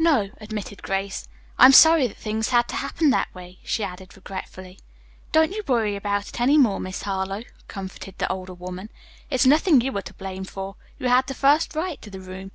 [0.00, 1.28] "No," admitted Grace.
[1.56, 4.80] "I'm sorry that things had to happen that way," she added regretfully.
[5.30, 8.88] "Don't you worry about it any more, Miss Harlowe," comforted the older woman.
[9.30, 10.74] "It's nothing you are to blame for.
[10.98, 12.50] You had the first right to the room.